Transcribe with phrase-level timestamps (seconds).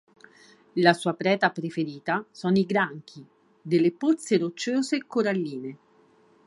[0.81, 3.23] La sua preda preferita sono i granchi
[3.61, 5.77] delle pozze rocciose e coralline.